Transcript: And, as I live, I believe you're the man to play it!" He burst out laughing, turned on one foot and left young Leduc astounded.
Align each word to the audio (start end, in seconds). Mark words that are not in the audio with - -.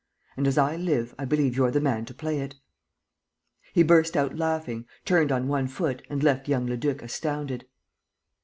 And, 0.35 0.47
as 0.47 0.57
I 0.57 0.77
live, 0.77 1.13
I 1.19 1.25
believe 1.25 1.55
you're 1.55 1.69
the 1.69 1.79
man 1.79 2.05
to 2.05 2.13
play 2.15 2.39
it!" 2.39 2.55
He 3.71 3.83
burst 3.83 4.17
out 4.17 4.35
laughing, 4.35 4.87
turned 5.05 5.31
on 5.31 5.47
one 5.47 5.67
foot 5.67 6.01
and 6.09 6.23
left 6.23 6.47
young 6.47 6.65
Leduc 6.65 7.03
astounded. 7.03 7.67